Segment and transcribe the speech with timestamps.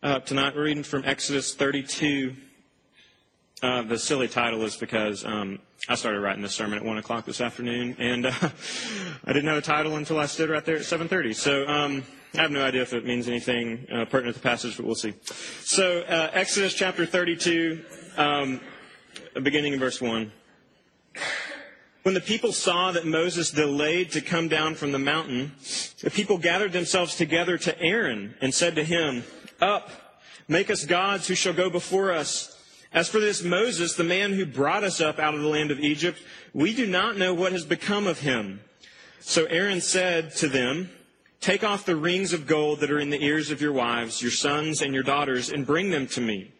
[0.00, 2.36] Uh, tonight we're reading from Exodus 32.
[3.60, 7.24] Uh, the silly title is because um, I started writing this sermon at one o'clock
[7.24, 8.32] this afternoon, and uh,
[9.24, 11.34] I didn't have a title until I stood right there at 7:30.
[11.34, 12.04] So um,
[12.36, 14.94] I have no idea if it means anything uh, pertinent to the passage, but we'll
[14.94, 15.14] see.
[15.64, 17.84] So uh, Exodus chapter 32,
[18.16, 18.60] um,
[19.42, 20.30] beginning in verse one.
[22.04, 25.54] When the people saw that Moses delayed to come down from the mountain,
[26.00, 29.24] the people gathered themselves together to Aaron and said to him.
[29.60, 29.90] Up,
[30.46, 32.56] make us gods who shall go before us.
[32.92, 35.80] As for this Moses, the man who brought us up out of the land of
[35.80, 36.20] Egypt,
[36.54, 38.60] we do not know what has become of him.
[39.20, 40.90] So Aaron said to them,
[41.40, 44.30] Take off the rings of gold that are in the ears of your wives, your
[44.30, 46.52] sons, and your daughters, and bring them to me.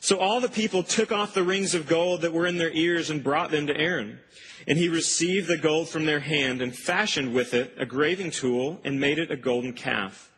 [0.00, 3.10] So all the people took off the rings of gold that were in their ears
[3.10, 4.18] and brought them to Aaron.
[4.66, 8.80] And he received the gold from their hand and fashioned with it a graving tool
[8.84, 10.30] and made it a golden calf.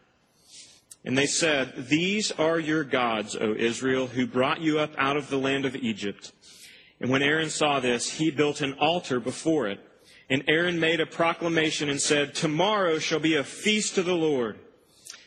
[1.04, 5.30] And they said, These are your gods, O Israel, who brought you up out of
[5.30, 6.32] the land of Egypt.
[7.00, 9.80] And when Aaron saw this, he built an altar before it.
[10.28, 14.58] And Aaron made a proclamation and said, Tomorrow shall be a feast to the Lord.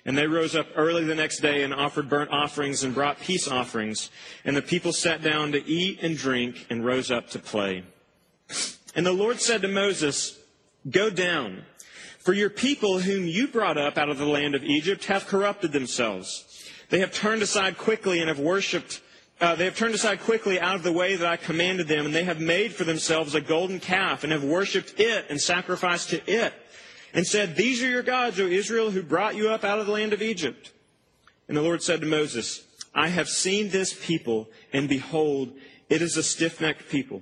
[0.06, 3.48] And they rose up early the next day and offered burnt offerings and brought peace
[3.48, 4.12] offerings.
[4.46, 7.84] And the people sat down to eat and drink and rose up to play.
[8.96, 10.40] And the Lord said to Moses,
[10.90, 11.64] Go down
[12.24, 15.72] for your people whom you brought up out of the land of Egypt have corrupted
[15.72, 16.46] themselves.
[16.90, 19.02] They have turned aside quickly and have worshipped
[19.42, 22.16] uh, they have turned aside quickly out of the way that I commanded them, and
[22.16, 26.32] they have made for themselves a golden calf, and have worshipped it, and sacrificed to
[26.32, 26.54] it,
[27.14, 29.92] and said, These are your gods, O Israel, who brought you up out of the
[29.92, 30.72] land of Egypt.
[31.48, 32.64] And the Lord said to Moses,
[32.96, 35.52] I have seen this people, and behold,
[35.90, 37.22] it is a stiff necked people.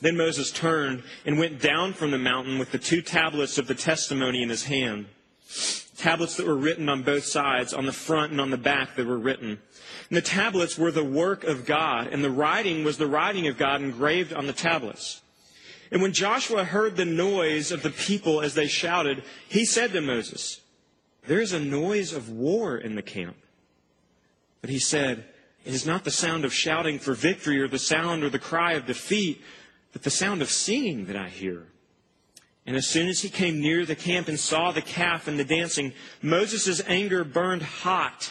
[0.00, 3.74] Then Moses turned and went down from the mountain with the two tablets of the
[3.74, 5.06] testimony in his hand.
[5.96, 9.06] Tablets that were written on both sides, on the front and on the back that
[9.06, 9.60] were written.
[10.08, 13.58] And the tablets were the work of God, and the writing was the writing of
[13.58, 15.20] God engraved on the tablets.
[15.92, 20.00] And when Joshua heard the noise of the people as they shouted, he said to
[20.00, 20.60] Moses,
[21.26, 23.36] There is a noise of war in the camp.
[24.60, 25.24] But he said,
[25.64, 28.74] It is not the sound of shouting for victory or the sound or the cry
[28.74, 29.42] of defeat
[29.92, 31.66] but the sound of singing that I hear.
[32.66, 35.44] And as soon as he came near the camp and saw the calf and the
[35.44, 35.92] dancing,
[36.22, 38.30] Moses' anger burned hot.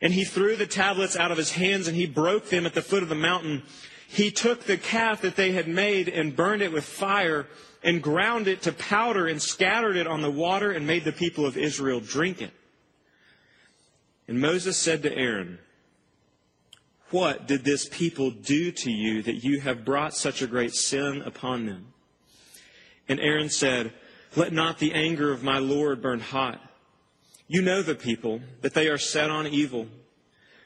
[0.00, 2.82] And he threw the tablets out of his hands and he broke them at the
[2.82, 3.62] foot of the mountain.
[4.08, 7.46] He took the calf that they had made and burned it with fire
[7.82, 11.46] and ground it to powder and scattered it on the water and made the people
[11.46, 12.52] of Israel drink it.
[14.28, 15.58] And Moses said to Aaron,
[17.10, 21.22] what did this people do to you that you have brought such a great sin
[21.22, 21.92] upon them?
[23.08, 23.92] And Aaron said,
[24.34, 26.60] Let not the anger of my Lord burn hot.
[27.48, 29.86] You know the people, that they are set on evil.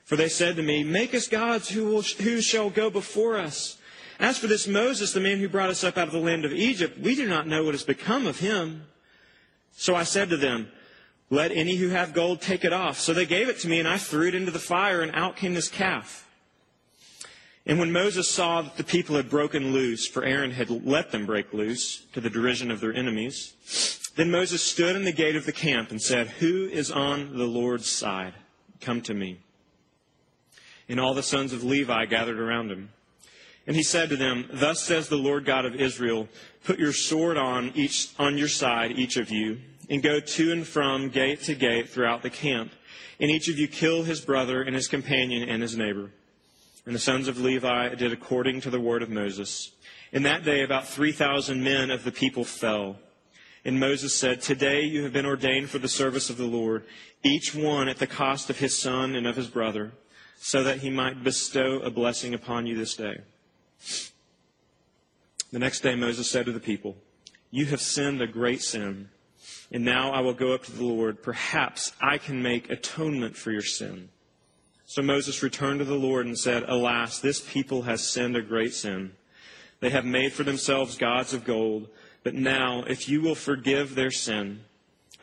[0.05, 3.77] For they said to me, Make us gods who, will, who shall go before us.
[4.19, 6.53] As for this Moses, the man who brought us up out of the land of
[6.53, 8.85] Egypt, we do not know what has become of him.
[9.73, 10.69] So I said to them,
[11.29, 12.99] Let any who have gold take it off.
[12.99, 15.37] So they gave it to me, and I threw it into the fire, and out
[15.37, 16.27] came this calf.
[17.71, 21.25] And when Moses saw that the people had broken loose, for Aaron had let them
[21.25, 23.55] break loose to the derision of their enemies,
[24.17, 27.45] then Moses stood in the gate of the camp and said, Who is on the
[27.45, 28.35] Lord's side?
[28.81, 29.39] Come to me.
[30.89, 32.91] And all the sons of Levi gathered around him.
[33.69, 36.27] And he said to them, Thus says the Lord God of Israel,
[36.65, 40.67] Put your sword on each on your side, each of you, and go to and
[40.67, 42.73] from gate to gate throughout the camp,
[43.21, 46.11] and each of you kill his brother and his companion and his neighbor.
[46.87, 49.73] And the sons of Levi did according to the word of Moses.
[50.13, 52.97] In that day, about 3,000 men of the people fell.
[53.65, 56.85] And Moses said, Today you have been ordained for the service of the Lord,
[57.23, 59.93] each one at the cost of his son and of his brother,
[60.39, 63.21] so that he might bestow a blessing upon you this day.
[65.53, 66.97] The next day Moses said to the people,
[67.51, 69.11] You have sinned a great sin,
[69.71, 71.23] and now I will go up to the Lord.
[71.23, 74.09] Perhaps I can make atonement for your sin.
[74.91, 78.75] So Moses returned to the Lord and said, Alas, this people has sinned a great
[78.75, 79.13] sin.
[79.79, 81.87] They have made for themselves gods of gold.
[82.25, 84.65] But now, if you will forgive their sin,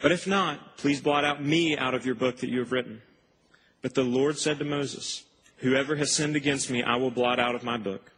[0.02, 3.02] but if not, please blot out me out of your book that you have written.
[3.82, 5.26] But the Lord said to Moses,
[5.58, 8.14] Whoever has sinned against me, I will blot out of my book.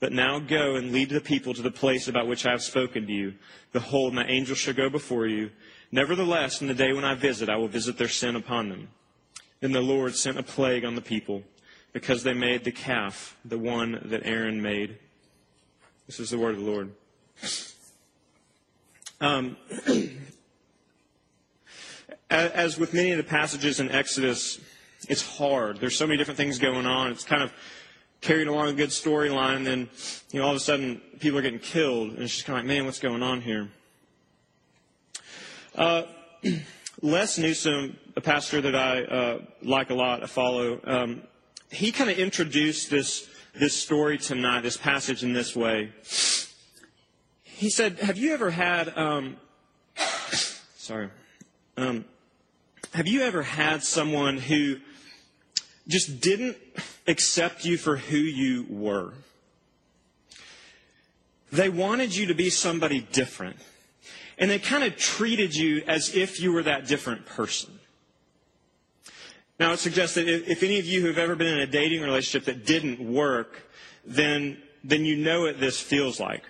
[0.00, 3.06] But now go and lead the people to the place about which I have spoken
[3.06, 3.34] to you.
[3.72, 5.50] Behold, my angel shall go before you.
[5.92, 8.88] Nevertheless, in the day when I visit, I will visit their sin upon them.
[9.60, 11.42] Then the Lord sent a plague on the people
[11.92, 14.98] because they made the calf, the one that Aaron made.
[16.06, 16.92] This is the word of the Lord.
[19.20, 19.56] Um,
[22.30, 24.60] as with many of the passages in Exodus,
[25.08, 25.80] it's hard.
[25.80, 27.10] There's so many different things going on.
[27.10, 27.52] It's kind of
[28.20, 29.88] carried along a good storyline, and then
[30.30, 32.64] you know all of a sudden people are getting killed, and it's just kind of
[32.64, 33.68] like, man, what's going on here?
[35.74, 36.02] Uh,
[37.00, 41.22] Les Newsom, a pastor that I uh, like a lot, I follow, um,
[41.70, 45.92] he kind of introduced this this story tonight, this passage in this way.
[47.42, 48.96] He said, "Have you ever had?
[48.96, 49.36] Um,
[50.76, 51.10] sorry,
[51.76, 52.04] um,
[52.94, 54.78] have you ever had someone who
[55.88, 56.56] just didn't
[57.06, 59.14] accept you for who you were.
[61.50, 63.56] They wanted you to be somebody different.
[64.38, 67.78] And they kind of treated you as if you were that different person.
[69.58, 72.02] Now, I suggest that if any of you who have ever been in a dating
[72.02, 73.68] relationship that didn't work,
[74.04, 76.44] then, then you know what this feels like.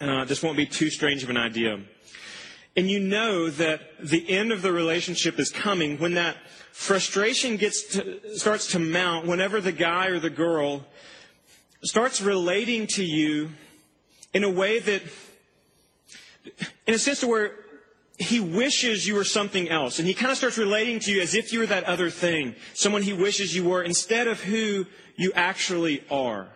[0.00, 1.80] Uh, this won't be too strange of an idea.
[2.76, 6.36] And you know that the end of the relationship is coming when that
[6.72, 10.84] frustration gets to, starts to mount whenever the guy or the girl
[11.82, 13.50] starts relating to you
[14.32, 15.02] in a way that,
[16.86, 17.52] in a sense to where
[18.18, 19.98] he wishes you were something else.
[19.98, 22.56] And he kind of starts relating to you as if you were that other thing,
[22.74, 24.86] someone he wishes you were, instead of who
[25.16, 26.48] you actually are.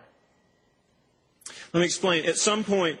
[1.73, 2.25] Let me explain.
[2.25, 2.99] At some point,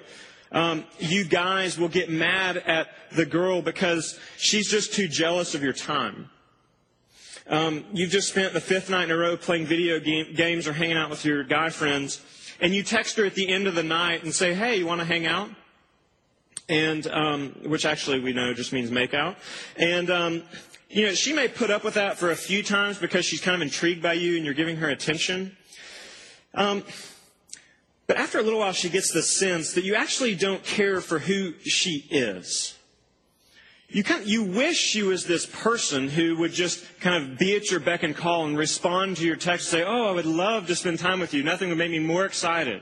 [0.51, 5.63] um, you guys will get mad at the girl because she's just too jealous of
[5.63, 6.29] your time.
[7.47, 10.73] Um, you've just spent the fifth night in a row playing video game, games or
[10.73, 12.21] hanging out with your guy friends,
[12.61, 15.01] and you text her at the end of the night and say, "Hey, you want
[15.01, 15.49] to hang out?"
[16.69, 19.35] And um, which actually we know just means make out.
[19.75, 20.43] And um,
[20.89, 23.55] you know she may put up with that for a few times because she's kind
[23.55, 25.57] of intrigued by you and you're giving her attention.
[26.53, 26.83] Um,
[28.07, 31.19] but after a little while, she gets the sense that you actually don't care for
[31.19, 32.75] who she is
[33.93, 37.55] you kind of, you wish she was this person who would just kind of be
[37.55, 40.25] at your beck and call and respond to your text and say, "Oh, I would
[40.25, 41.43] love to spend time with you.
[41.43, 42.81] Nothing would make me more excited."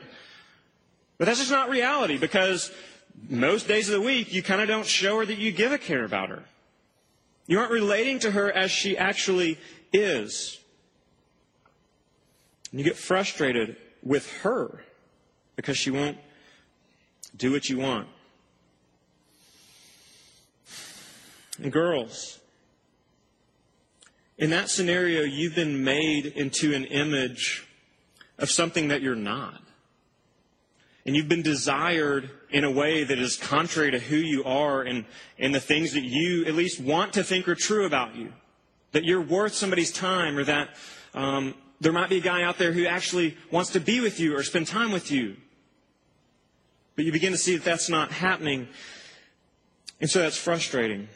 [1.18, 2.72] But that's just not reality because
[3.30, 5.78] most days of the week you kind of don't show her that you give a
[5.78, 6.44] care about her.
[7.48, 9.58] You aren't relating to her as she actually
[9.92, 10.60] is.
[12.72, 14.84] And you get frustrated with her
[15.56, 16.18] because she won't
[17.36, 18.08] do what you want.
[21.62, 22.40] And girls,
[24.38, 27.68] in that scenario, you've been made into an image
[28.38, 29.62] of something that you're not.
[31.06, 35.06] And you've been desired in a way that is contrary to who you are and,
[35.40, 38.32] and the things that you at least want to think are true about you.
[38.92, 40.70] That you're worth somebody's time or that
[41.14, 44.36] um, there might be a guy out there who actually wants to be with you
[44.36, 45.38] or spend time with you.
[46.96, 48.68] But you begin to see that that's not happening.
[50.00, 51.08] And so that's frustrating.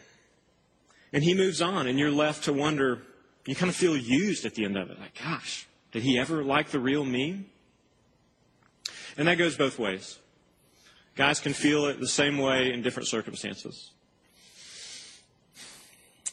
[1.13, 3.03] And he moves on, and you're left to wonder,
[3.45, 4.99] you kind of feel used at the end of it.
[4.99, 7.45] Like, gosh, did he ever like the real me?
[9.17, 10.19] And that goes both ways.
[11.15, 13.91] Guys can feel it the same way in different circumstances.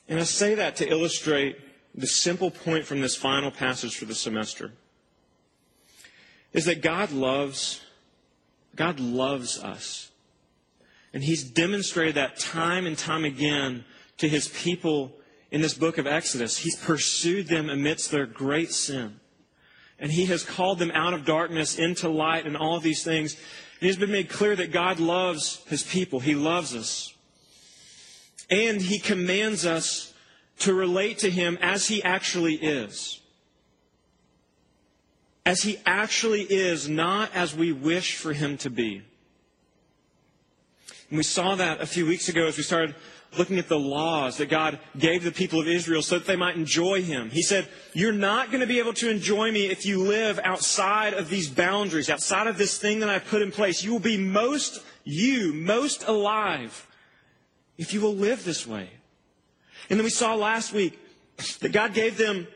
[0.09, 1.59] And I say that to illustrate
[1.95, 4.73] the simple point from this final passage for the semester
[6.53, 7.81] is that God loves
[8.75, 10.11] God loves us.
[11.13, 13.85] And he's demonstrated that time and time again
[14.19, 15.13] to his people
[15.51, 16.57] in this book of Exodus.
[16.57, 19.21] He's pursued them amidst their great sin.
[20.03, 23.37] And he has called them out of darkness into light and all these things.
[23.81, 26.19] And it's been made clear that God loves his people.
[26.19, 27.15] He loves us.
[28.51, 30.13] And he commands us
[30.59, 33.21] to relate to him as he actually is.
[35.47, 39.03] As he actually is, not as we wish for him to be.
[41.11, 42.97] And we saw that a few weeks ago as we started
[43.39, 46.57] looking at the laws that God gave the people of Israel so that they might
[46.57, 47.31] enjoy Him.
[47.31, 51.15] He said, You're not going to be able to enjoy me if you live outside
[51.15, 53.83] of these boundaries, outside of this thing that I've put in place.
[53.83, 56.87] You will be most you, most alive,
[57.79, 58.89] if you will live this way.
[59.91, 60.99] And then we saw last week
[61.61, 62.47] that God gave them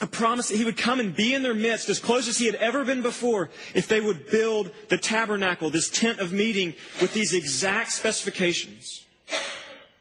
[0.00, 2.46] a promise that he would come and be in their midst as close as he
[2.46, 7.12] had ever been before if they would build the tabernacle, this tent of meeting with
[7.12, 9.04] these exact specifications.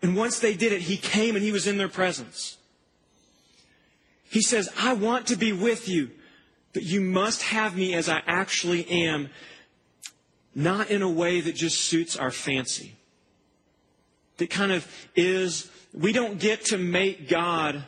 [0.07, 2.55] And once they did it, he came and he was in their presence.
[4.29, 6.11] He says, I want to be with you,
[6.71, 9.29] but you must have me as I actually am,
[10.55, 12.95] not in a way that just suits our fancy.
[14.37, 17.83] That kind of is, we don't get to make God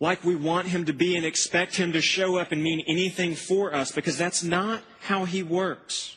[0.00, 3.36] like we want him to be and expect him to show up and mean anything
[3.36, 6.16] for us because that's not how he works.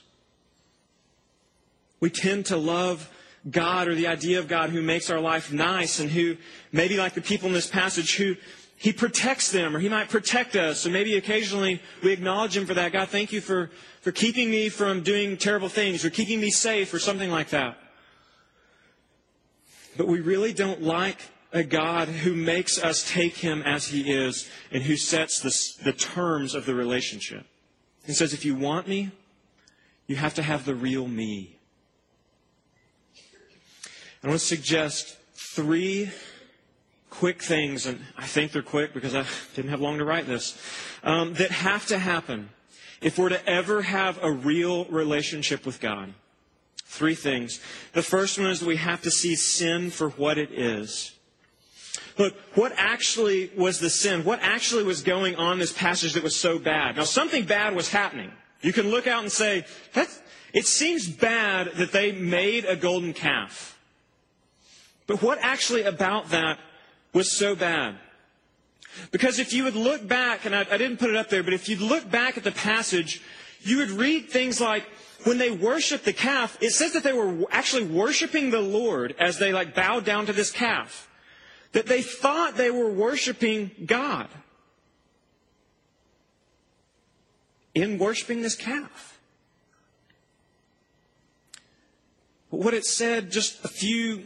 [1.99, 3.07] We tend to love
[3.49, 6.37] God or the idea of God who makes our life nice and who,
[6.71, 8.35] maybe like the people in this passage, who
[8.75, 10.81] he protects them or he might protect us.
[10.81, 12.91] So maybe occasionally we acknowledge him for that.
[12.91, 16.93] God, thank you for, for keeping me from doing terrible things or keeping me safe
[16.93, 17.77] or something like that.
[19.97, 21.19] But we really don't like
[21.51, 25.93] a God who makes us take him as he is and who sets the, the
[25.93, 27.45] terms of the relationship.
[28.05, 29.11] He says, if you want me,
[30.07, 31.58] you have to have the real me.
[34.23, 36.11] I want to suggest three
[37.09, 40.57] quick things, and I think they're quick because I didn't have long to write this,
[41.03, 42.49] um, that have to happen
[43.01, 46.13] if we're to ever have a real relationship with God.
[46.83, 47.61] Three things.
[47.93, 51.13] The first one is we have to see sin for what it is.
[52.17, 54.25] Look, what actually was the sin?
[54.25, 56.97] What actually was going on in this passage that was so bad?
[56.97, 58.31] Now, something bad was happening.
[58.61, 59.65] You can look out and say,
[60.53, 63.78] it seems bad that they made a golden calf.
[65.09, 66.59] But what actually about that
[67.13, 67.95] was so bad?
[69.09, 71.51] Because if you would look back, and I, I didn't put it up there, but
[71.51, 73.19] if you'd look back at the passage,
[73.61, 74.83] you would read things like,
[75.23, 79.39] when they worshiped the calf, it says that they were actually worshiping the Lord as
[79.39, 81.09] they like bowed down to this calf.
[81.71, 84.27] That they thought they were worshiping God
[87.73, 89.19] in worshiping this calf.
[92.51, 94.25] But what it said just a few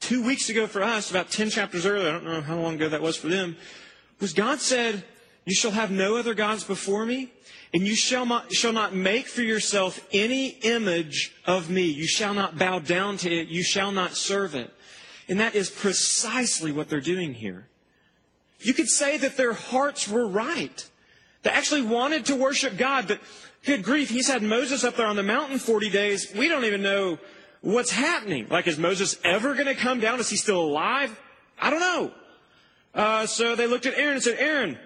[0.00, 2.88] two weeks ago for us, about 10 chapters earlier, I don't know how long ago
[2.88, 3.56] that was for them,
[4.20, 5.04] was God said,
[5.44, 7.32] You shall have no other gods before me,
[7.72, 11.82] and you shall not, shall not make for yourself any image of me.
[11.82, 13.48] You shall not bow down to it.
[13.48, 14.72] You shall not serve it.
[15.28, 17.68] And that is precisely what they're doing here.
[18.60, 20.88] You could say that their hearts were right.
[21.42, 23.20] They actually wanted to worship God, but
[23.64, 26.32] good grief, he's had Moses up there on the mountain 40 days.
[26.34, 27.18] We don't even know
[27.68, 28.46] what's happening.
[28.48, 30.20] Like, is Moses ever going to come down?
[30.20, 31.18] Is he still alive?
[31.60, 32.12] I don't know.
[32.94, 34.78] Uh, so they looked at Aaron and said, Aaron,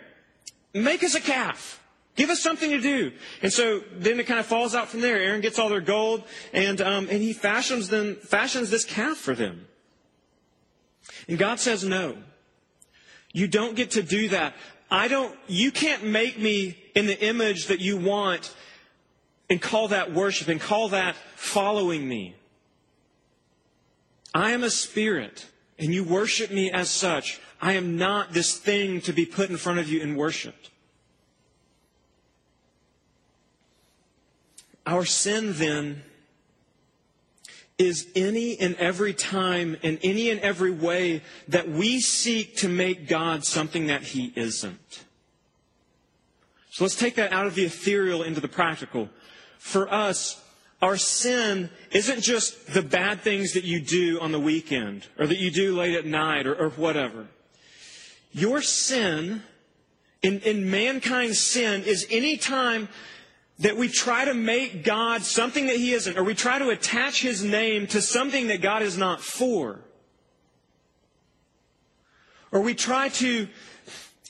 [0.75, 1.81] make us a calf.
[2.17, 3.13] Give us something to do.
[3.41, 5.17] And so then it kind of falls out from there.
[5.17, 9.35] Aaron gets all their gold and, um, and he fashions them, fashions this calf for
[9.35, 9.67] them.
[11.29, 12.17] And God says, no.
[13.33, 14.55] You don't get to do that.
[14.91, 18.55] I don't, you can't make me in the image that you want
[19.49, 22.35] and call that worship and call that following me.
[24.35, 25.47] I am a spirit,
[25.79, 27.41] and you worship me as such.
[27.61, 30.71] I am not this thing to be put in front of you and worshiped.
[34.87, 36.03] Our sin then
[37.79, 43.09] is any and every time in any and every way that we seek to make
[43.09, 45.05] God something that He isn't.
[46.71, 49.09] So let's take that out of the ethereal into the practical.
[49.59, 50.42] For us,
[50.83, 55.39] our sin isn't just the bad things that you do on the weekend or that
[55.39, 57.29] you do late at night or, or whatever.
[58.33, 59.45] Your sin,
[60.23, 62.89] in, in mankind's sin, is any time
[63.61, 67.23] that we try to make God something that He isn't, or we try to attach
[67.23, 69.81] His name to something that God is not for.
[72.51, 73.49] Or we try to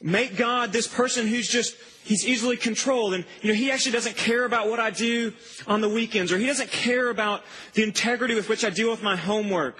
[0.03, 3.15] make God this person who's just He's easily controlled.
[3.15, 5.33] And, you know, he actually doesn't care about what I do
[5.67, 7.43] on the weekends, or he doesn't care about
[7.75, 9.79] the integrity with which I deal with my homework.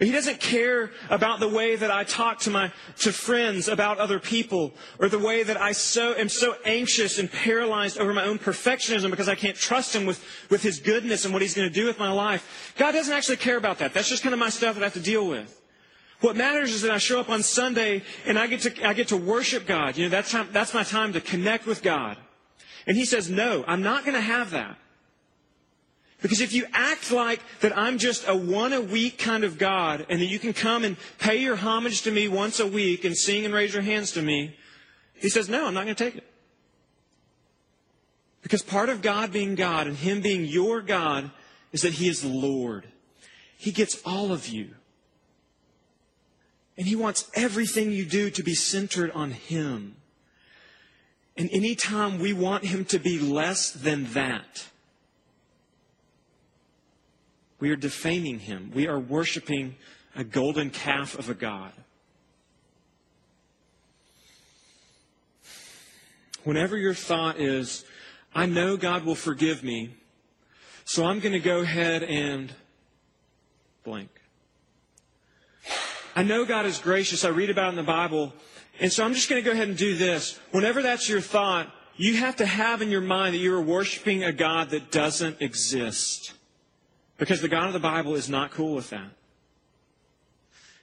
[0.00, 3.98] Or he doesn't care about the way that I talk to my, to friends about
[3.98, 8.24] other people, or the way that I so, am so anxious and paralyzed over my
[8.24, 11.68] own perfectionism because I can't trust him with, with his goodness and what he's going
[11.68, 12.74] to do with my life.
[12.78, 13.92] God doesn't actually care about that.
[13.92, 15.59] That's just kind of my stuff that I have to deal with.
[16.20, 19.08] What matters is that I show up on Sunday and I get to, I get
[19.08, 19.96] to worship God.
[19.96, 22.18] You know, that's, time, that's my time to connect with God.
[22.86, 24.76] And he says, no, I'm not going to have that.
[26.20, 30.04] Because if you act like that I'm just a one a week kind of God
[30.10, 33.16] and that you can come and pay your homage to me once a week and
[33.16, 34.54] sing and raise your hands to me,
[35.14, 36.26] he says, no, I'm not going to take it.
[38.42, 41.30] Because part of God being God and Him being your God
[41.72, 42.86] is that He is Lord.
[43.56, 44.74] He gets all of you.
[46.80, 49.96] And He wants everything you do to be centered on Him.
[51.36, 54.66] And anytime we want Him to be less than that,
[57.58, 58.72] we are defaming Him.
[58.74, 59.76] We are worshiping
[60.16, 61.72] a golden calf of a God.
[66.44, 67.84] Whenever your thought is,
[68.34, 69.96] I know God will forgive me,
[70.86, 72.50] so I'm going to go ahead and
[73.84, 74.19] blank.
[76.14, 77.24] I know God is gracious.
[77.24, 78.32] I read about it in the Bible.
[78.80, 80.38] And so I'm just going to go ahead and do this.
[80.50, 84.24] Whenever that's your thought, you have to have in your mind that you are worshiping
[84.24, 86.32] a God that doesn't exist.
[87.18, 89.10] Because the God of the Bible is not cool with that.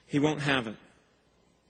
[0.06, 0.76] He won't have it.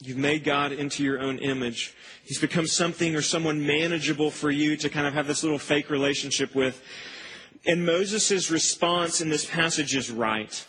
[0.01, 1.95] You've made God into your own image.
[2.25, 5.91] He's become something or someone manageable for you to kind of have this little fake
[5.91, 6.81] relationship with.
[7.67, 10.65] And Moses' response in this passage is right.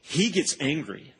[0.00, 1.14] He gets angry.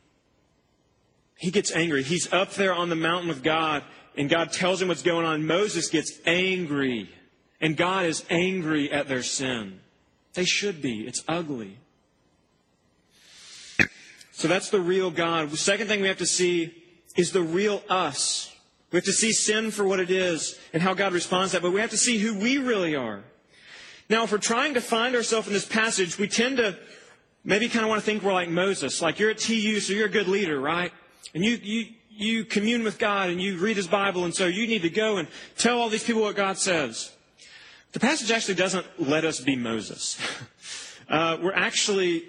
[1.36, 2.02] He gets angry.
[2.02, 3.84] He's up there on the mountain with God,
[4.16, 5.46] and God tells him what's going on.
[5.46, 7.10] Moses gets angry,
[7.60, 9.80] and God is angry at their sin.
[10.34, 11.06] They should be.
[11.06, 11.78] It's ugly.
[14.32, 15.50] So that's the real God.
[15.50, 16.74] The second thing we have to see
[17.16, 18.54] is the real us.
[18.92, 21.62] We have to see sin for what it is and how God responds to that,
[21.62, 23.24] but we have to see who we really are.
[24.08, 26.78] Now, if we're trying to find ourselves in this passage, we tend to
[27.44, 29.02] maybe kind of want to think we're like Moses.
[29.02, 30.92] Like you're at TU, so you're a good leader, right?
[31.34, 34.66] And you, you, you commune with God and you read His Bible, and so you
[34.66, 37.12] need to go and tell all these people what God says.
[37.92, 40.18] The passage actually doesn't let us be Moses.
[41.08, 42.24] Uh, we're actually,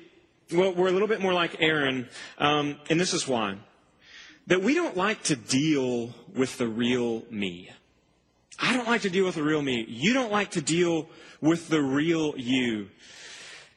[0.53, 3.57] well, we're a little bit more like Aaron, um, and this is why
[4.47, 7.69] that we don't like to deal with the real me.
[8.59, 9.85] I don't like to deal with the real me.
[9.87, 11.09] You don't like to deal
[11.41, 12.89] with the real you.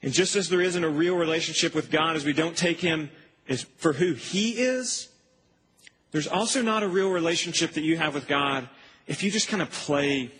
[0.02, 3.10] And just as there isn't a real relationship with God as we don't take Him
[3.48, 5.08] as for who He is,
[6.12, 8.68] there's also not a real relationship that you have with God
[9.06, 10.30] if you just kind of play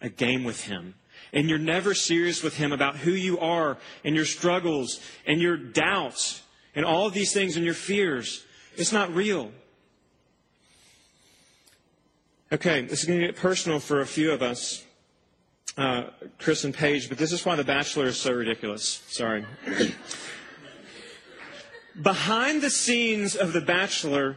[0.00, 0.94] a game with Him.
[1.32, 5.56] And you're never serious with Him about who you are and your struggles and your
[5.56, 6.42] doubts
[6.74, 8.44] and all of these things and your fears.
[8.76, 9.50] It's not real.
[12.50, 14.82] Okay, this is going to get personal for a few of us,
[15.76, 16.04] uh,
[16.38, 19.02] Chris and Paige, but this is why The Bachelor is so ridiculous.
[19.08, 19.44] Sorry.
[22.00, 24.36] Behind the scenes of The Bachelor,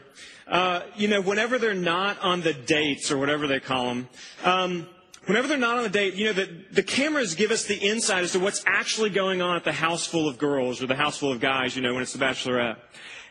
[0.51, 4.09] uh, you know, whenever they're not on the dates or whatever they call them,
[4.43, 4.87] um,
[5.25, 8.25] whenever they're not on the date, you know, the, the cameras give us the insight
[8.25, 11.17] as to what's actually going on at the house full of girls or the house
[11.17, 12.75] full of guys, you know, when it's the bachelorette.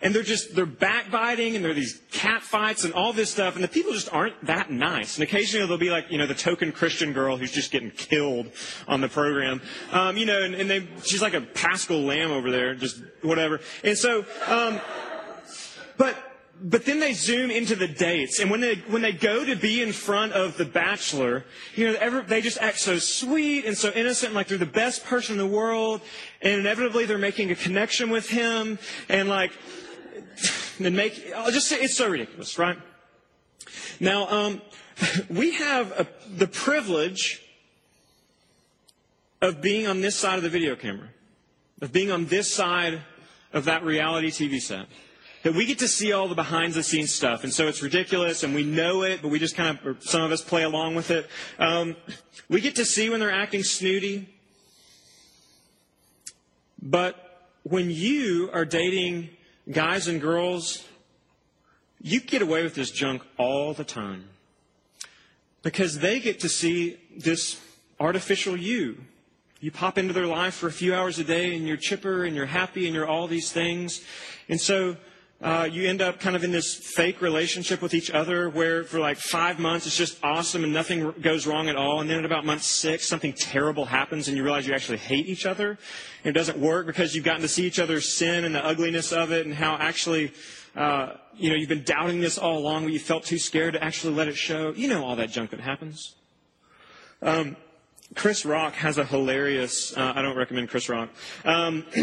[0.03, 3.55] And they're just they're backbiting and there are these cat fights and all this stuff
[3.55, 5.17] and the people just aren't that nice.
[5.17, 8.51] And occasionally there'll be like you know the token christian girl who's just getting killed
[8.89, 9.61] on the program.
[9.93, 13.61] Um, you know and, and they she's like a paschal lamb over there just whatever.
[13.85, 14.81] And so um,
[15.99, 16.17] but
[16.63, 19.83] but then they zoom into the dates, and when they when they go to be
[19.83, 21.45] in front of the bachelor,
[21.75, 25.35] you know, they just act so sweet and so innocent, like they're the best person
[25.35, 26.01] in the world,
[26.43, 29.53] and inevitably they're making a connection with him, and like
[30.79, 32.79] and make, I'll just say it's so ridiculous, right?
[33.99, 34.63] Now, um,
[35.31, 37.43] we have a, the privilege
[39.41, 41.09] of being on this side of the video camera,
[41.81, 43.01] of being on this side
[43.53, 44.87] of that reality TV set.
[45.43, 47.45] That we get to see all the behind the scenes stuff.
[47.45, 50.33] And so it's ridiculous and we know it, but we just kind of, some of
[50.33, 51.29] us play along with it.
[51.59, 51.97] Um,
[52.49, 54.29] we get to see when they're acting snooty.
[56.83, 59.31] But when you are dating
[59.71, 60.85] guys and girls,
[62.03, 64.25] you get away with this junk all the time
[65.63, 67.61] because they get to see this
[67.99, 68.99] artificial you.
[69.61, 72.35] You pop into their life for a few hours a day and you're chipper and
[72.35, 74.03] you're happy and you're all these things.
[74.49, 74.97] And so
[75.43, 78.99] uh, you end up kind of in this fake relationship with each other where for
[78.99, 82.01] like five months it's just awesome and nothing goes wrong at all.
[82.01, 85.27] And then at about month six, something terrible happens and you realize you actually hate
[85.27, 85.79] each other.
[86.25, 89.13] And it doesn't work because you've gotten to see each other's sin and the ugliness
[89.13, 90.33] of it and how actually,
[90.77, 93.83] uh, you know, you've been doubting this all along, but you felt too scared to
[93.83, 94.75] actually let it show.
[94.77, 96.17] You know all that junk that happens.
[97.23, 97.57] Um,
[98.15, 101.09] Chris Rock has a hilarious, uh, I don't recommend Chris Rock.
[101.47, 101.87] Um,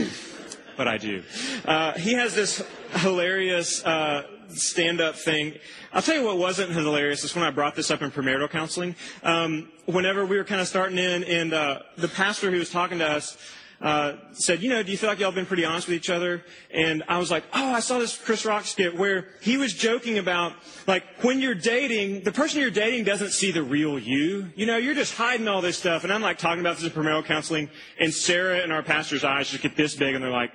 [0.78, 1.24] but I do.
[1.66, 5.56] Uh, he has this hilarious uh, stand-up thing.
[5.92, 8.96] I'll tell you what wasn't hilarious is when I brought this up in premarital counseling.
[9.24, 13.00] Um, whenever we were kind of starting in, and uh, the pastor who was talking
[13.00, 13.38] to us,
[13.80, 16.10] uh, said, you know, do you feel like y'all have been pretty honest with each
[16.10, 16.44] other?
[16.72, 20.18] And I was like, oh, I saw this Chris Rock skit where he was joking
[20.18, 20.54] about,
[20.88, 24.50] like, when you're dating, the person you're dating doesn't see the real you.
[24.56, 26.04] You know, you're just hiding all this stuff.
[26.04, 29.50] And I'm like talking about this in premarital counseling, and Sarah and our pastor's eyes
[29.50, 30.52] just get this big, and they're like,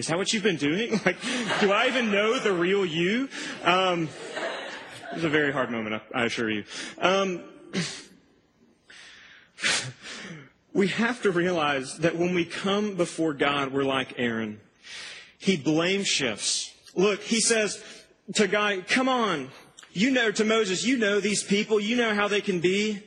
[0.00, 0.98] is that what you've been doing?
[1.04, 1.18] Like,
[1.60, 3.28] do I even know the real you?
[3.64, 4.08] Um,
[5.10, 6.64] it was a very hard moment, I, assure you.
[6.98, 7.42] Um,
[10.72, 14.60] we have to realize that when we come before God, we're like Aaron.
[15.38, 16.72] He blame shifts.
[16.94, 17.82] Look, he says
[18.36, 19.50] to God, come on.
[19.92, 21.78] You know, to Moses, you know these people.
[21.78, 23.02] You know how they can be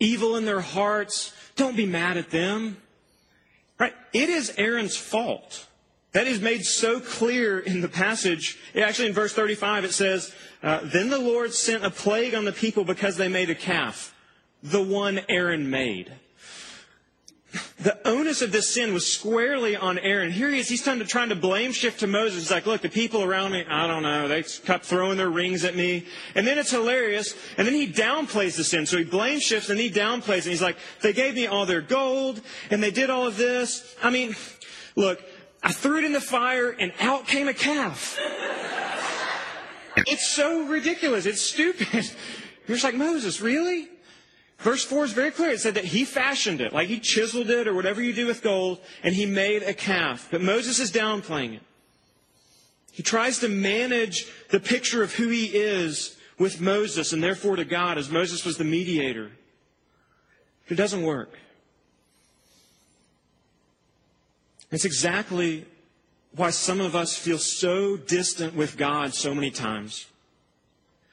[0.00, 1.32] evil in their hearts.
[1.54, 2.78] Don't be mad at them.
[3.78, 3.94] Right?
[4.12, 5.68] It is Aaron's fault.
[6.14, 8.58] That is made so clear in the passage.
[8.74, 12.52] Actually, in verse 35, it says, uh, Then the Lord sent a plague on the
[12.52, 14.14] people because they made a calf,
[14.62, 16.12] the one Aaron made
[17.78, 20.30] the onus of this sin was squarely on Aaron.
[20.30, 20.68] Here he is.
[20.68, 22.40] He's trying to, trying to blame shift to Moses.
[22.40, 24.28] He's like, look, the people around me, I don't know.
[24.28, 26.06] They kept throwing their rings at me.
[26.34, 27.34] And then it's hilarious.
[27.56, 28.86] And then he downplays the sin.
[28.86, 30.42] So he blame shifts and he downplays.
[30.42, 33.94] And he's like, they gave me all their gold and they did all of this.
[34.02, 34.34] I mean,
[34.96, 35.22] look,
[35.64, 38.18] I threw it in the fire and out came a calf.
[39.96, 41.24] It's so ridiculous.
[41.24, 41.86] It's stupid.
[42.66, 43.88] You're just like, Moses, really?
[44.58, 45.50] Verse 4 is very clear.
[45.50, 48.42] It said that he fashioned it, like he chiseled it or whatever you do with
[48.42, 50.28] gold, and he made a calf.
[50.30, 51.62] But Moses is downplaying it.
[52.90, 57.64] He tries to manage the picture of who he is with Moses and therefore to
[57.64, 59.30] God, as Moses was the mediator.
[60.68, 61.38] It doesn't work.
[64.74, 65.66] It's exactly
[66.34, 70.06] why some of us feel so distant with God so many times.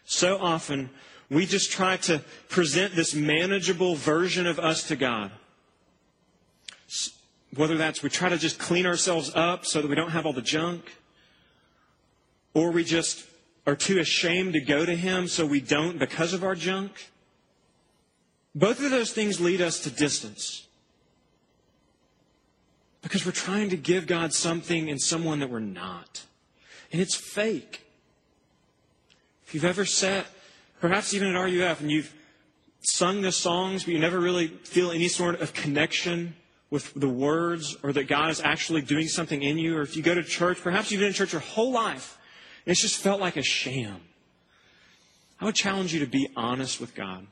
[0.04, 0.90] So often,
[1.30, 5.30] we just try to present this manageable version of us to God.
[7.54, 10.34] Whether that's we try to just clean ourselves up so that we don't have all
[10.34, 10.92] the junk,
[12.56, 13.28] or we just
[13.68, 17.12] are too ashamed to go to Him so we don't because of our junk.
[18.56, 20.68] Both of those things lead us to distance.
[23.02, 26.24] Because we're trying to give God something and someone that we're not.
[26.92, 27.84] And it's fake.
[29.46, 30.28] If you've ever sat
[30.82, 32.14] Perhaps even at RUF, and you've
[32.82, 36.36] sung the songs, but you never really feel any sort of connection
[36.72, 39.78] with the words or that God is actually doing something in you.
[39.78, 42.18] Or if you go to church, perhaps you've been in church your whole life,
[42.66, 44.02] and it's just felt like a sham.
[45.40, 47.28] I would challenge you to be honest with God.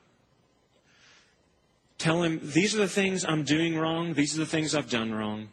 [1.98, 5.12] Tell Him, these are the things I'm doing wrong, these are the things I've done
[5.12, 5.50] wrong.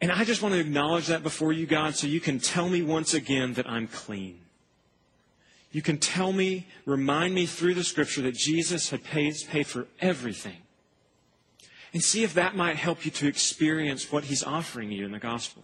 [0.00, 2.82] And I just want to acknowledge that before you, God, so you can tell me
[2.82, 4.40] once again that I'm clean.
[5.72, 9.86] You can tell me, remind me through the scripture that Jesus had paid, paid for
[10.00, 10.56] everything.
[11.92, 15.18] And see if that might help you to experience what he's offering you in the
[15.18, 15.62] gospel.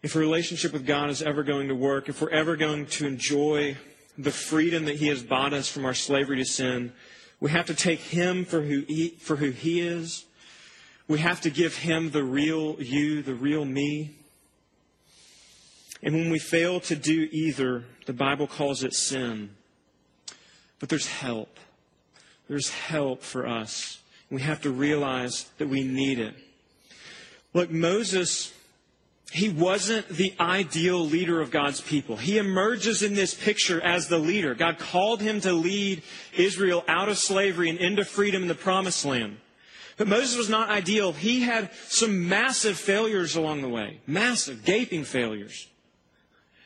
[0.00, 3.06] If a relationship with God is ever going to work, if we're ever going to
[3.06, 3.76] enjoy
[4.16, 6.92] the freedom that He has bought us from our slavery to sin,
[7.40, 10.24] we have to take Him for who He, for who he is
[11.08, 14.14] we have to give him the real you, the real me.
[16.02, 19.50] And when we fail to do either, the Bible calls it sin.
[20.78, 21.58] But there's help.
[22.46, 24.00] There's help for us.
[24.30, 26.34] We have to realize that we need it.
[27.54, 28.52] Look, Moses,
[29.30, 32.16] he wasn't the ideal leader of God's people.
[32.16, 34.54] He emerges in this picture as the leader.
[34.54, 36.02] God called him to lead
[36.36, 39.36] Israel out of slavery and into freedom in the promised land.
[39.98, 41.12] But Moses was not ideal.
[41.12, 44.00] He had some massive failures along the way.
[44.06, 45.68] Massive, gaping failures.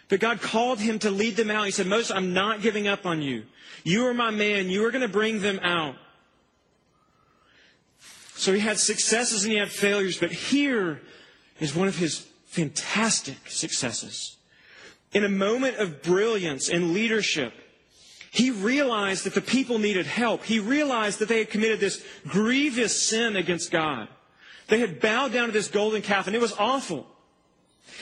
[0.09, 1.65] But God called him to lead them out.
[1.65, 3.45] He said, Moses, I'm not giving up on you.
[3.83, 4.69] You are my man.
[4.69, 5.97] You are going to bring them out.
[8.35, 11.01] So he had successes and he had failures, but here
[11.59, 14.37] is one of his fantastic successes.
[15.13, 17.55] In a moment of brilliance and leadership,
[18.31, 20.45] he realized that the people needed help.
[20.45, 24.09] He realized that they had committed this grievous sin against God.
[24.69, 27.07] They had bowed down to this golden calf, and it was awful.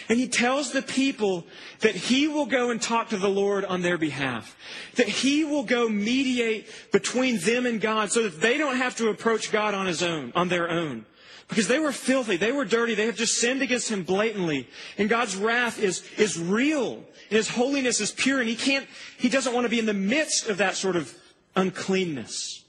[0.09, 1.47] And he tells the people
[1.81, 4.57] that he will go and talk to the Lord on their behalf.
[4.97, 9.11] That he will go mediate between them and God so that they don't have to
[9.11, 11.07] approach God on his own, on their own.
[11.51, 14.69] Because they were filthy, they were dirty, they have just sinned against him blatantly.
[14.97, 16.95] And God's wrath is, is real.
[16.95, 18.87] And his holiness is pure, and he can't,
[19.19, 21.13] he doesn't want to be in the midst of that sort of
[21.57, 22.65] uncleanness,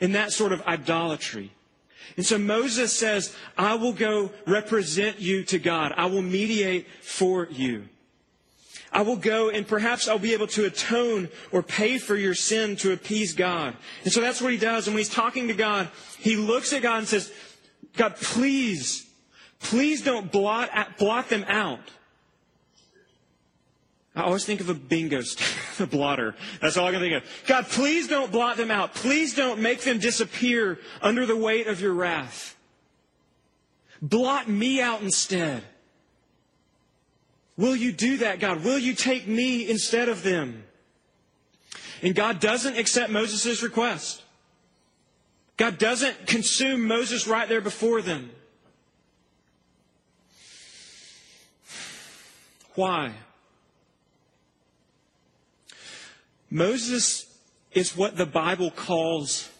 [0.00, 1.52] and that sort of idolatry.
[2.16, 5.92] And so Moses says, I will go represent you to God.
[5.96, 7.88] I will mediate for you.
[8.92, 12.76] I will go and perhaps I'll be able to atone or pay for your sin
[12.76, 13.76] to appease God.
[14.04, 14.86] And so that's what he does.
[14.86, 17.30] And when he's talking to God, he looks at God and says,
[17.96, 19.06] God, please,
[19.60, 21.80] please don't blot, blot them out.
[24.14, 25.20] I always think of a bingo,
[25.78, 26.34] a blotter.
[26.60, 27.24] That's all I can think of.
[27.46, 28.94] God, please don't blot them out.
[28.94, 32.56] Please don't make them disappear under the weight of your wrath.
[34.00, 35.62] Blot me out instead.
[37.58, 38.64] Will you do that, God?
[38.64, 40.64] Will you take me instead of them?
[42.02, 44.22] And God doesn't accept Moses' request.
[45.56, 48.30] God doesn't consume Moses right there before them.
[52.74, 53.12] Why?
[56.50, 57.26] Moses
[57.72, 59.50] is what the Bible calls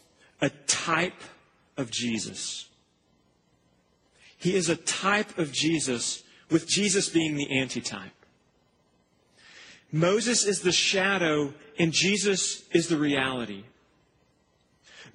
[0.41, 1.21] a type
[1.77, 2.69] of Jesus.
[4.37, 8.13] He is a type of Jesus, with Jesus being the antitype.
[9.91, 13.65] Moses is the shadow, and Jesus is the reality.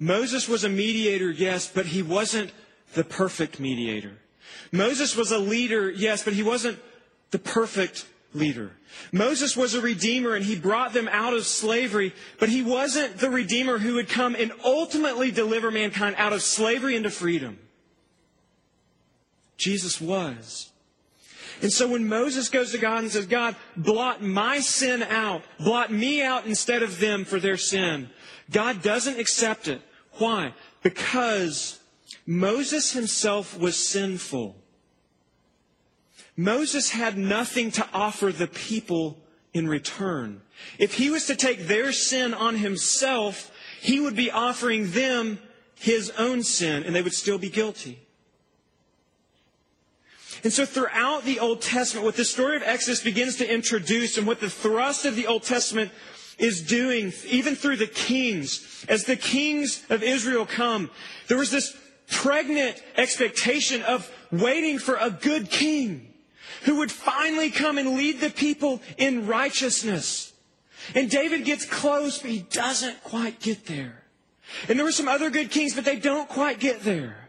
[0.02, 2.50] Moses was a mediator, yes, but he wasn't
[2.94, 4.18] the perfect mediator.
[4.72, 6.80] Moses was a leader, yes, but he wasn't
[7.30, 8.72] the perfect leader.
[9.12, 13.30] Moses was a redeemer and he brought them out of slavery, but he wasn't the
[13.30, 17.60] redeemer who would come and ultimately deliver mankind out of slavery into freedom.
[19.56, 20.72] Jesus was.
[21.60, 25.92] And so when Moses goes to God and says, God, blot my sin out, blot
[25.92, 28.10] me out instead of them for their sin,
[28.50, 29.80] God doesn't accept it.
[30.18, 30.54] Why?
[30.82, 31.80] Because
[32.26, 34.56] Moses himself was sinful.
[36.36, 39.18] Moses had nothing to offer the people
[39.52, 40.40] in return.
[40.78, 45.38] If he was to take their sin on himself, he would be offering them
[45.74, 47.98] his own sin, and they would still be guilty.
[50.44, 54.26] And so throughout the Old Testament, what the story of Exodus begins to introduce and
[54.26, 55.90] what the thrust of the Old Testament
[56.42, 60.90] is doing, even through the kings, as the kings of Israel come,
[61.28, 61.74] there was this
[62.10, 66.12] pregnant expectation of waiting for a good king
[66.64, 70.32] who would finally come and lead the people in righteousness.
[70.94, 74.02] And David gets close, but he doesn't quite get there.
[74.68, 77.28] And there were some other good kings, but they don't quite get there.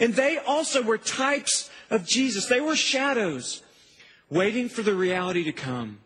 [0.00, 2.46] And they also were types of Jesus.
[2.46, 3.62] They were shadows
[4.30, 5.98] waiting for the reality to come.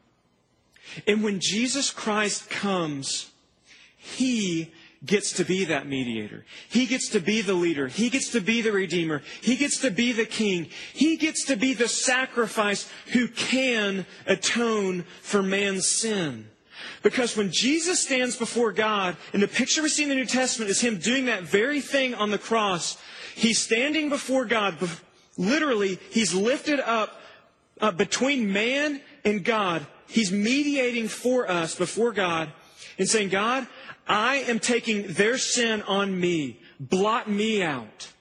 [1.06, 3.30] And when Jesus Christ comes,
[3.96, 4.72] He
[5.04, 6.44] gets to be that mediator.
[6.68, 7.88] He gets to be the leader.
[7.88, 9.22] He gets to be the redeemer.
[9.40, 10.68] He gets to be the king.
[10.92, 16.48] He gets to be the sacrifice who can atone for man's sin.
[17.02, 20.70] Because when Jesus stands before God, and the picture we see in the New Testament
[20.70, 22.98] is him doing that very thing on the cross,
[23.34, 24.76] he's standing before God.
[25.36, 27.20] Literally, he's lifted up
[27.80, 29.86] uh, between man and God.
[30.06, 32.52] He's mediating for us before God
[32.98, 33.66] and saying, God,
[34.06, 36.60] I am taking their sin on me.
[36.78, 38.12] Blot me out.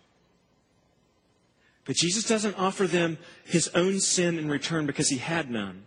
[1.86, 5.84] But Jesus doesn't offer them his own sin in return because he had none.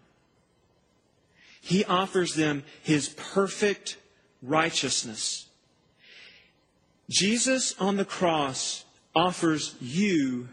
[1.61, 3.97] He offers them his perfect
[4.43, 5.47] righteousness.
[7.09, 10.49] Jesus on the cross offers you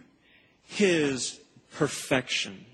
[0.63, 1.39] his
[1.73, 2.65] perfection,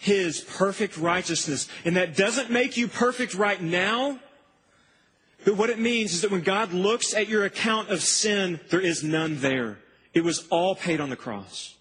[0.00, 1.68] his perfect righteousness.
[1.84, 4.18] And that doesn't make you perfect right now.
[5.44, 8.80] But what it means is that when God looks at your account of sin, there
[8.80, 9.78] is none there.
[10.14, 11.76] It was all paid on the cross.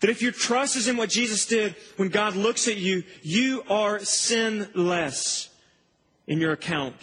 [0.00, 3.64] That if your trust is in what Jesus did, when God looks at you, you
[3.68, 5.48] are sinless
[6.28, 6.96] in your account.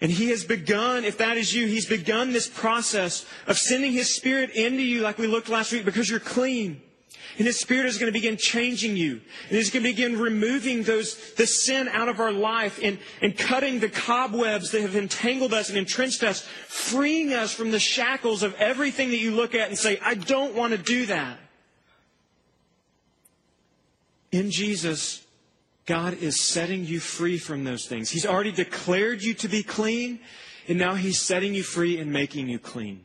[0.00, 4.14] And He has begun, if that is you, He's begun this process of sending His
[4.14, 6.82] Spirit into you like we looked last week because you're clean.
[7.38, 9.20] And His Spirit is going to begin changing you.
[9.48, 13.36] And He's going to begin removing those, the sin out of our life and, and
[13.36, 18.42] cutting the cobwebs that have entangled us and entrenched us, freeing us from the shackles
[18.42, 21.38] of everything that you look at and say, I don't want to do that.
[24.32, 25.24] In Jesus,
[25.86, 28.10] God is setting you free from those things.
[28.10, 30.20] He's already declared you to be clean,
[30.68, 33.04] and now He's setting you free and making you clean.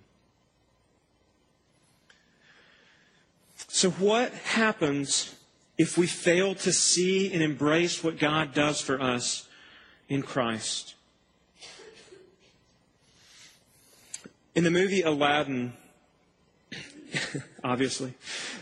[3.74, 5.34] So, what happens
[5.78, 9.48] if we fail to see and embrace what God does for us
[10.10, 10.96] in Christ?
[14.56, 15.72] In the movie Aladdin,
[17.64, 18.14] obviously,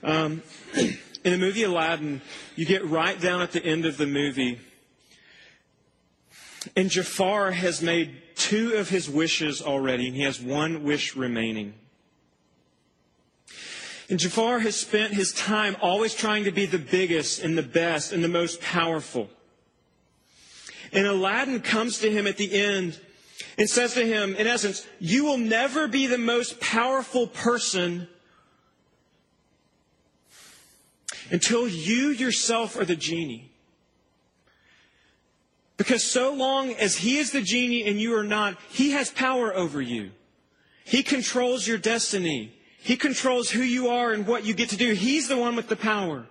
[0.03, 0.43] um,
[0.75, 2.21] in the movie Aladdin,
[2.55, 4.59] you get right down at the end of the movie,
[6.75, 11.73] and Jafar has made two of his wishes already, and he has one wish remaining.
[14.09, 18.11] And Jafar has spent his time always trying to be the biggest and the best
[18.11, 19.29] and the most powerful.
[20.91, 22.99] And Aladdin comes to him at the end
[23.57, 28.07] and says to him, in essence, you will never be the most powerful person
[31.29, 33.51] until you yourself are the genie.
[35.77, 39.53] Because so long as he is the genie and you are not, he has power
[39.53, 40.11] over you.
[40.83, 42.58] He controls your destiny.
[42.81, 44.93] He controls who you are and what you get to do.
[44.93, 46.25] He's the one with the power.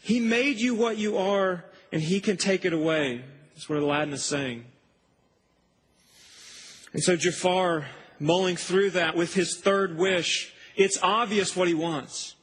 [0.00, 3.22] He made you what you are, and He can take it away.
[3.54, 4.64] That's what Aladdin is saying.
[6.94, 7.86] And so Jafar,
[8.20, 12.36] mulling through that with his third wish, it's obvious what he wants.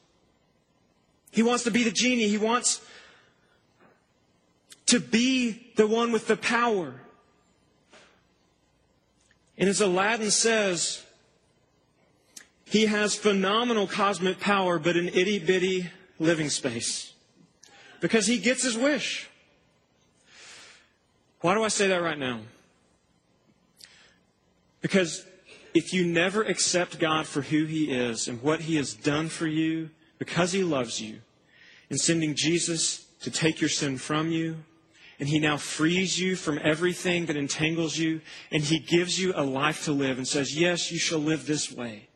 [1.30, 2.28] He wants to be the genie.
[2.28, 2.82] He wants
[4.86, 7.00] to be the one with the power.
[9.56, 11.02] And as Aladdin says,
[12.72, 17.12] he has phenomenal cosmic power, but an itty bitty living space.
[18.00, 19.28] Because he gets his wish.
[21.42, 22.40] Why do I say that right now?
[24.80, 25.22] Because
[25.74, 29.46] if you never accept God for who he is and what he has done for
[29.46, 31.18] you, because he loves you,
[31.90, 34.56] in sending Jesus to take your sin from you,
[35.20, 39.44] and he now frees you from everything that entangles you, and he gives you a
[39.44, 42.08] life to live and says, Yes, you shall live this way.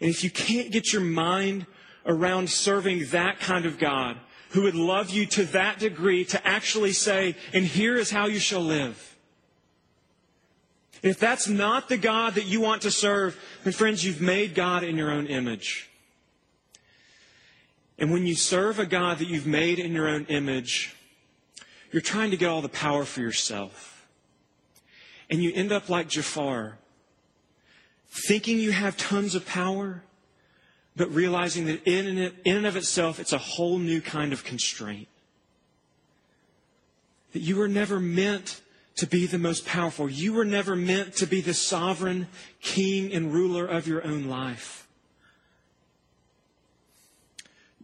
[0.00, 1.66] And if you can't get your mind
[2.06, 4.16] around serving that kind of God,
[4.50, 8.40] who would love you to that degree to actually say, and here is how you
[8.40, 9.16] shall live.
[11.02, 14.82] If that's not the God that you want to serve, then friends, you've made God
[14.82, 15.88] in your own image.
[17.98, 20.94] And when you serve a God that you've made in your own image,
[21.92, 24.08] you're trying to get all the power for yourself.
[25.28, 26.78] And you end up like Jafar,
[28.10, 30.02] thinking you have tons of power,
[30.96, 34.44] but realizing that in and, in and of itself, it's a whole new kind of
[34.44, 35.08] constraint.
[37.32, 38.60] That you were never meant
[38.96, 40.10] to be the most powerful.
[40.10, 42.26] You were never meant to be the sovereign
[42.60, 44.88] king and ruler of your own life.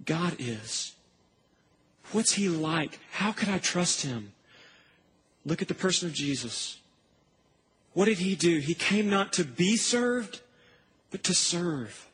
[0.04, 0.92] God is.
[2.12, 2.98] What's he like?
[3.12, 4.32] How could I trust him?
[5.44, 6.78] Look at the person of Jesus.
[7.96, 8.58] What did he do?
[8.58, 10.42] He came not to be served,
[11.10, 12.10] but to serve.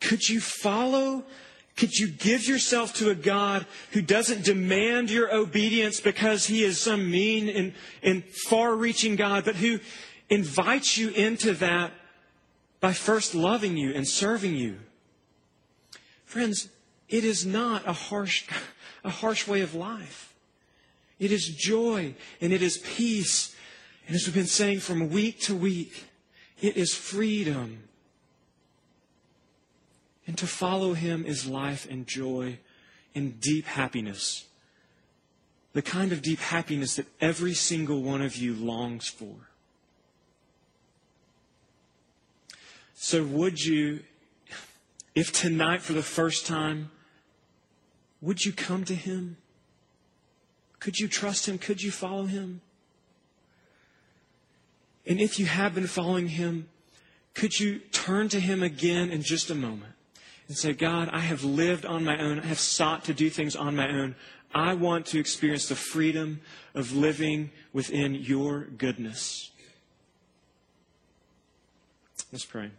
[0.00, 1.24] Could you follow?
[1.74, 6.80] Could you give yourself to a God who doesn't demand your obedience because he is
[6.80, 9.80] some mean and, and far reaching God, but who
[10.30, 11.90] invites you into that
[12.78, 14.76] by first loving you and serving you?
[16.26, 16.68] Friends,
[17.08, 18.48] it is not a harsh,
[19.02, 20.32] a harsh way of life.
[21.18, 23.55] It is joy and it is peace
[24.06, 26.04] and as we've been saying from week to week,
[26.60, 27.88] it is freedom.
[30.26, 32.58] And to follow him is life and joy
[33.14, 34.46] and deep happiness.
[35.72, 39.34] The kind of deep happiness that every single one of you longs for.
[42.94, 44.00] So, would you,
[45.14, 46.90] if tonight for the first time,
[48.22, 49.36] would you come to him?
[50.80, 51.58] Could you trust him?
[51.58, 52.62] Could you follow him?
[55.06, 56.68] And if you have been following him,
[57.34, 59.92] could you turn to him again in just a moment
[60.48, 62.40] and say, God, I have lived on my own.
[62.40, 64.16] I have sought to do things on my own.
[64.54, 66.40] I want to experience the freedom
[66.74, 69.50] of living within your goodness.
[72.32, 72.70] Let's pray.